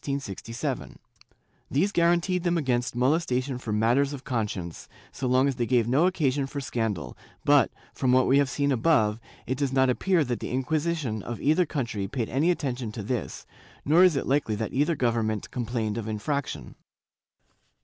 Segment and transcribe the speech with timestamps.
[0.03, 0.95] ^
[1.69, 5.87] These guaranteed them against molestation for matters of con science, so long as they gave
[5.87, 10.23] no occasion for scandal, but, from what we have seen above, it does not appear
[10.23, 13.45] that the Inquisition of either country paid any attention to this,
[13.85, 16.73] nor is it likely that either government complained of infraction.